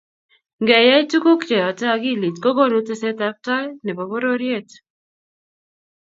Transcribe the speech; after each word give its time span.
ngeyai 0.61 1.05
tukuk 1.11 1.41
che 1.47 1.55
yote 1.61 1.85
akilit 1.95 2.35
ko 2.43 2.49
konu 2.57 2.79
teset 2.87 3.19
ab 3.27 3.37
tai 3.45 3.65
ne 3.83 3.91
bo 3.97 4.03
pororiet 4.11 4.69